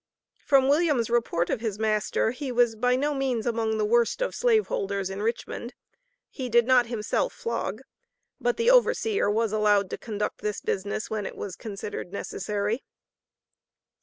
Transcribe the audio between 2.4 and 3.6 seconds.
was by no means